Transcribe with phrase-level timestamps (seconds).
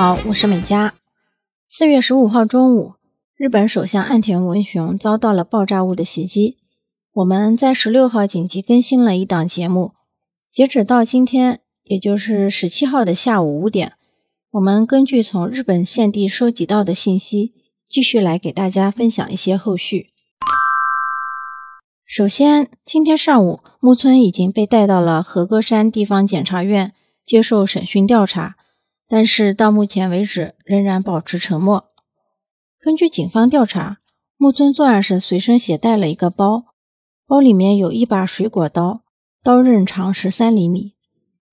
[0.00, 0.94] 好，我是美嘉。
[1.68, 2.94] 四月十五号中午，
[3.36, 6.56] 日本首相岸田文雄遭到了爆炸物的袭击。
[7.12, 9.92] 我们在十六号紧急更新了一档节目，
[10.50, 13.92] 截止到今天，也就是十七号的下午五点，
[14.52, 17.52] 我们根据从日本现地收集到的信息，
[17.86, 20.06] 继续来给大家分享一些后续。
[22.06, 26.94] 首先，今天上午，木村已经被带到了和歌山地方检察院
[27.26, 28.56] 接受审讯调查，
[29.10, 31.90] 但是到目前为止仍然保持沉默。
[32.78, 33.98] 根据警方调查，
[34.36, 36.66] 木村作案时随身携带了一个包。
[37.26, 39.02] 包里面有一把水果刀，
[39.42, 40.94] 刀刃长十三厘米，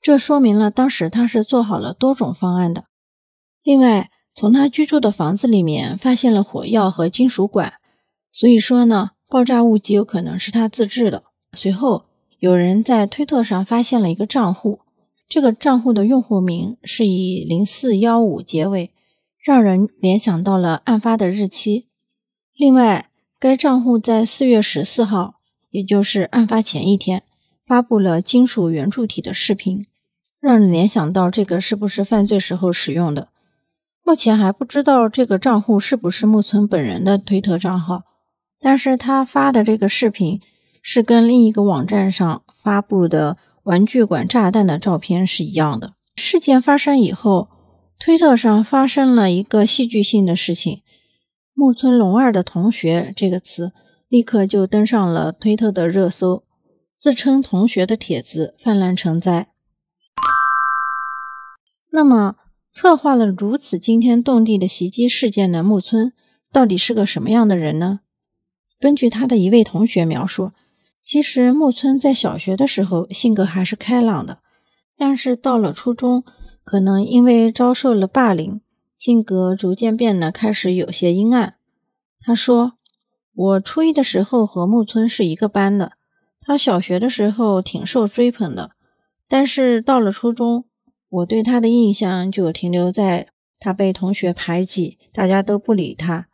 [0.00, 2.84] 这说明了当时他是做好了多种方案的。
[3.62, 7.74] 另外，从他居住的房子里面发现了火药和金属管，
[8.30, 11.24] 所以说呢，爆炸物极有可能是他自制的。
[11.54, 12.06] 随后，
[12.38, 14.80] 有人在推特上发现了一个账户，
[15.28, 18.92] 这个账户的用户名是以零四幺五结尾，
[19.42, 21.88] 让人联想到了案发的日期。
[22.56, 25.34] 另外，该账户在四月十四号。
[25.70, 27.22] 也就是案发前一天，
[27.66, 29.84] 发布了金属圆柱体的视频，
[30.40, 33.28] 让人联想到这个是不是犯罪时候使用的。
[34.02, 38.04] 目前还不知道这个账户是不是木村本人的推特账号，
[38.58, 40.40] 但是他发的这个视频
[40.80, 43.36] 是跟另一个网站上发布的
[43.66, 45.94] 玩具管炸弹的照片是一样的。
[46.16, 47.48] 事件发生以后，
[47.98, 50.80] 推特上发生了一个戏剧性的事情
[51.54, 53.72] ，“木村龙二的同学”这个词。
[54.08, 56.44] 立刻就登上了推特的热搜，
[56.96, 59.48] 自称同学的帖子泛滥成灾。
[61.90, 62.36] 那么，
[62.72, 66.12] 策划了如此惊天动地的袭击事件的木村，
[66.52, 67.98] 到底是个什么样的人呢？
[68.78, 70.52] 根据他的一位同学描述，
[71.06, 74.40] 其实木村在小学的时候性格还是开朗的，
[74.96, 76.24] 但是到了初中，
[76.64, 78.60] 可能因为遭受了霸凌，
[78.96, 81.54] 性格逐渐变得开始有些阴暗。
[82.20, 82.72] 他说。
[83.38, 85.92] 我初一的时候和木村是一个班的，
[86.40, 88.70] 他小学的时候挺受追捧的，
[89.28, 90.64] 但是到了初中，
[91.10, 93.28] 我对他的印象就停留在
[93.60, 96.28] 他被同学排挤，大家都不理他。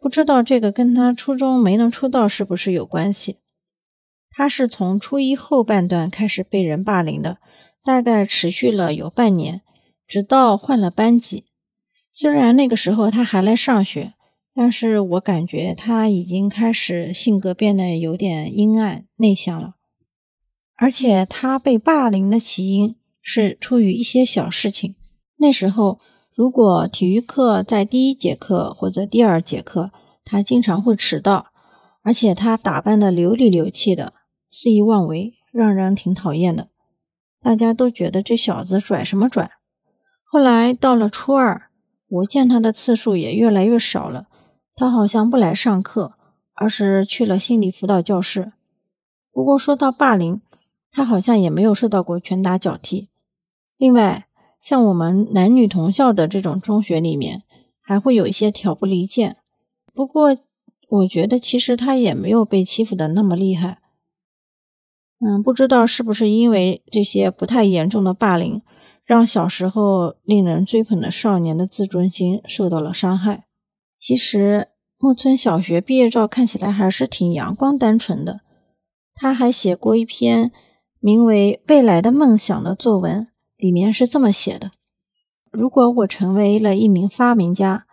[0.00, 3.38] 不知道这个跟他初中没能出道是不是有关系？
[4.38, 7.38] 他是从初一后半段开始被人霸凌的，
[7.82, 9.62] 大概持续了有半年，
[10.06, 11.46] 直到换了班级。
[12.12, 14.14] 虽然那个时候他还来上学。
[14.54, 19.74] 但是我感觉他已经开始性格变得有点阴暗内向了，
[20.74, 24.96] 而且他被霸凌的起因是出于一些小事情。
[25.36, 26.00] 那时候，
[26.34, 29.92] 如果体育课在第一节课或者第二节课，
[30.24, 31.52] 他经常会迟到，
[32.02, 34.14] 而且他打扮的流里流气的，
[34.50, 36.68] 肆意妄为，让人挺讨厌的。
[37.40, 39.50] 大家都觉得这小子拽什么拽。
[40.24, 41.70] 后来到了初二，
[42.08, 44.26] 我见他的次数也越来越少了。
[44.74, 46.14] 他好像不来上课，
[46.54, 48.52] 而是去了心理辅导教室。
[49.32, 50.40] 不过说到霸凌，
[50.90, 53.08] 他好像也没有受到过拳打脚踢。
[53.76, 54.26] 另外，
[54.60, 57.42] 像我们男女同校的这种中学里面，
[57.80, 59.36] 还会有一些挑拨离间。
[59.94, 60.36] 不过，
[60.88, 63.78] 我觉得其实他也没有被欺负的那么厉害。
[65.20, 68.62] 嗯，不知道是不是因为这些不太严重的霸凌，
[69.04, 73.44] 让小时候令人追捧的少年的自尊心受到了伤害。
[73.98, 74.68] 其实
[74.98, 78.40] 木村小学毕业照看起来还是挺阳光单纯的。
[79.14, 80.52] 他还写过一篇
[81.00, 84.70] 名为《未来的梦想》的作文，里面是这么写的：
[85.50, 87.86] 如果我成为了一名发明家，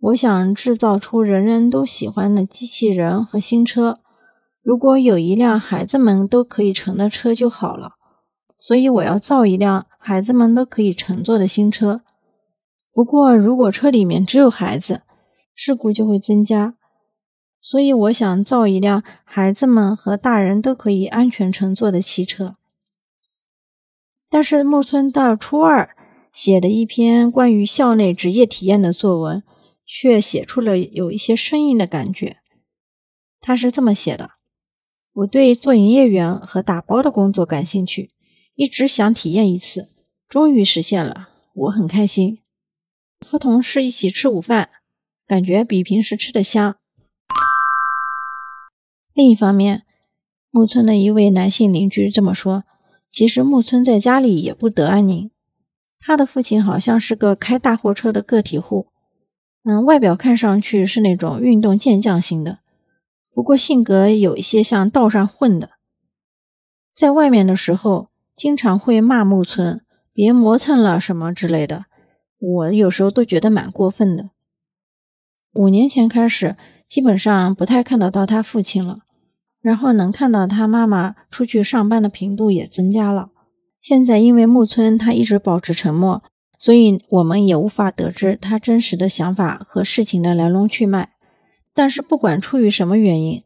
[0.00, 3.99] 我想制造出人人都喜欢的机器人和新车。
[4.70, 7.94] 如果有一辆孩子们都可以乘的车就好了。
[8.56, 12.02] 所以我要造一辆孩子们都可以乘坐的新车。
[12.92, 15.02] 不过如果车里面只有孩子，
[15.56, 16.76] 事故就会增加，
[17.60, 22.54] 所以我想造一辆孩子们和大人都可以安全乘坐的汽车。
[24.28, 25.96] 但是木村到初二
[26.30, 29.42] 写的一篇关于校内职业体验的作文，
[29.84, 32.36] 却写出了有一些生硬的感觉。
[33.40, 34.30] 他是这么写的
[35.20, 38.10] ：“我对做营业员和打包的工作感兴趣，
[38.54, 39.88] 一直想体验一次，
[40.28, 42.38] 终于实现了，我很开心。
[43.26, 44.70] 和同事一起吃午饭。”
[45.28, 46.74] 感觉比平时吃的香。
[49.14, 49.84] 另一方面，
[50.50, 52.64] 木村的一位男性邻居这么说
[53.12, 55.30] ：“其实木村在家里也不得安宁。
[56.00, 58.86] 他的父亲好像是个开大货车的个体户，
[59.62, 62.58] 嗯，外表看上去是那种运动健将型的，
[63.32, 65.70] 不过性格有一些像道上混的。
[66.94, 69.80] 在外面的时候，经常会骂木村
[70.12, 71.86] 别磨蹭了什么之类的。
[72.38, 74.30] 我有时候都觉得蛮过分的。
[75.52, 76.56] 五年前开始，
[76.88, 79.00] 基本上不太看得到他父亲了，
[79.60, 83.30] 然后能看到他妈妈出去上班的频度也增加了。
[83.80, 86.22] 现在因为木村他一直保持沉默，
[86.58, 91.12] 所以我们也无法得知他真实的想法和事情的来龙去脉。
[91.80, 93.42] 但是不管出于什么原因，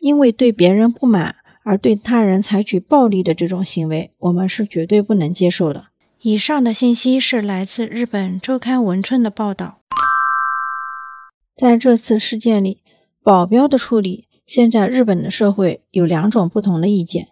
[0.00, 5.84] 因为对别人不满而对他人采取暴力的这种行为，我们是绝对不能接受的。
[6.22, 9.78] 以上的信息是来自日本周刊文春的报道。
[11.56, 12.78] 在这次事件里，
[13.22, 17.28] 保镖的处理，现在日本的社会有两种不同的意见。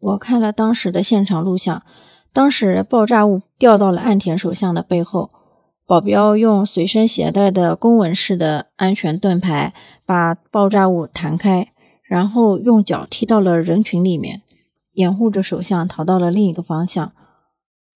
[0.00, 1.84] 我看了当时的现场录像，
[2.32, 5.30] 当时爆炸物掉到了岸田首相的背后，
[5.88, 9.72] 保镖用随身携带的公文式的安全盾牌
[10.04, 14.42] 把爆炸物弹开，然后用脚踢到了人群里面，
[14.92, 17.12] 掩护着首相逃到了另一个方向。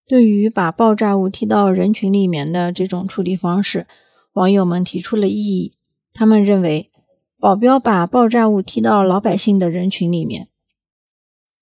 [0.08, 3.86] 对于把爆炸物踢到人群里面的这种处理方式，
[4.32, 5.74] 网友们提出了异议，
[6.14, 6.90] 他们认为
[7.38, 10.48] 保镖把爆炸物踢到老百姓的人群里面，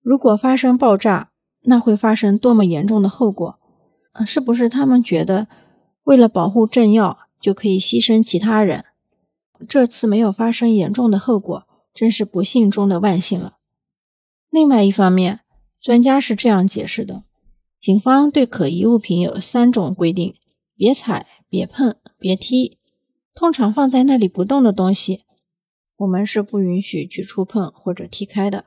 [0.01, 1.31] 如果发生爆炸，
[1.63, 3.59] 那会发生多么严重的后果？
[4.25, 5.47] 是不是他们觉得
[6.03, 8.85] 为了保护政要就可以牺牲其他人？
[9.67, 13.57] 这次没有发生严重的后果，真是不幸中的万幸了。
[14.49, 15.41] 另外一方面，
[15.79, 17.23] 专家是这样解释的：
[17.79, 20.35] 警方对可疑物品有三种规定，
[20.75, 21.27] 别踩。
[21.51, 22.77] 别碰，别踢。
[23.35, 25.25] 通常放在那里不动的东西，
[25.97, 28.63] 我们是不允许去触碰或者踢开的。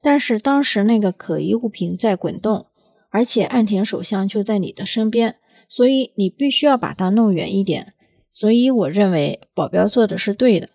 [0.00, 2.66] 但是当时那个可疑物品在滚动，
[3.08, 5.39] 而且岸田首相就在你的身边，
[5.70, 7.94] 所以你必须要把它弄远一点。
[8.30, 10.68] 所以我认为保镖做的是对的。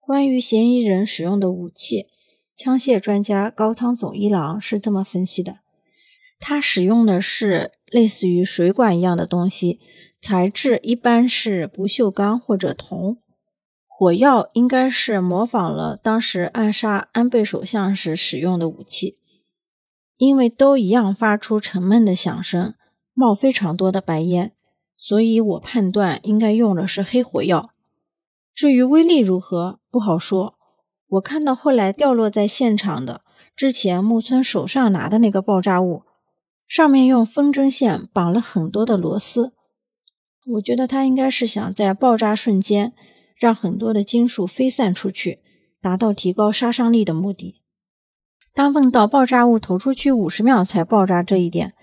[0.00, 2.06] 关于嫌疑人使用的武器，
[2.56, 5.58] 枪械专家高仓总一郎是这么分析的：
[6.40, 7.72] 他使用的是。
[7.90, 9.78] 类似于水管一样的东西，
[10.20, 13.18] 材质一般是不锈钢或者铜。
[13.86, 19.14] 火药应该是模仿了当时暗杀安倍首相时使用的武器，
[20.18, 22.74] 因为都一样发出沉闷的响声，
[23.14, 24.52] 冒非常多的白烟，
[24.96, 27.70] 所以我判断应该用的是黑火药。
[28.54, 30.58] 至于威力如何，不好说。
[31.08, 33.22] 我看到后来掉落在现场的，
[33.54, 36.02] 之前木村手上拿的那个爆炸物。
[36.66, 39.52] 上面用风筝线绑了很多的螺丝，
[40.46, 42.94] 我觉得他应该是想在爆炸瞬间
[43.36, 45.40] 让很多的金属飞散出去，
[45.80, 47.60] 达到提高杀伤力的目的。
[48.54, 51.74] 当问到爆炸物投出去五十秒才爆炸这一点，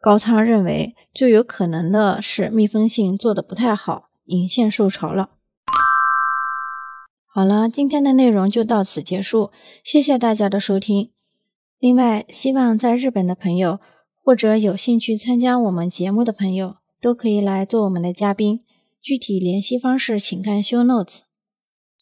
[0.00, 5.30] 高仓认为最有可能的是密封性做的不太好，引线受潮了。
[7.32, 9.50] 好了，今天的内容就到此结束，
[9.84, 11.10] 谢谢大家的收听。
[11.78, 13.78] 另外，希望在日本的朋友。
[14.22, 18.60] 或者有兴趣参加我们节目的朋友，都可以来做我们的嘉宾。
[19.02, 21.20] 具体联系方式请看 show notes。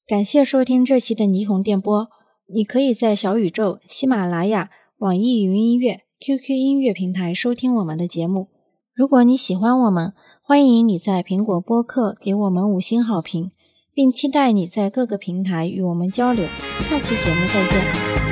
[0.07, 2.09] 感谢收听这期的霓虹电波。
[2.53, 4.69] 你可以在小宇宙、喜马拉雅、
[4.99, 8.49] 网易云音乐、QQ 音乐平台收听我们的节目。
[8.93, 13.53] 如果你喜欢我们，欢迎你在苹果播客给我们五星好评，
[13.95, 16.45] 并期待你在各个平台与我们交流。
[16.81, 18.28] 下期节目再见。